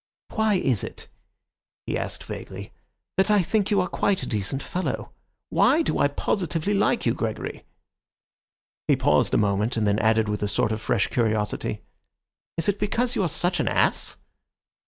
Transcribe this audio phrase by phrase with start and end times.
[0.33, 1.09] "Why is it,"
[1.85, 2.73] he asked vaguely,
[3.17, 5.11] "that I think you are quite a decent fellow?
[5.51, 7.65] Why do I positively like you, Gregory?"
[8.87, 11.83] He paused a moment, and then added with a sort of fresh curiosity,
[12.57, 14.17] "Is it because you are such an ass?"